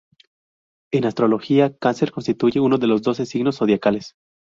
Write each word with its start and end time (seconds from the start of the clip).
En 0.91 1.05
astrología, 1.05 1.77
Cáncer 1.77 2.09
constituye 2.11 2.59
uno 2.59 2.79
de 2.79 2.87
los 2.87 3.03
doce 3.03 3.27
signos 3.27 3.57
zodiacales. 3.57 4.15